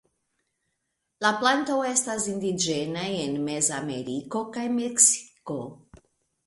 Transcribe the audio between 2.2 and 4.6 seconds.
indiĝena en Mezameriko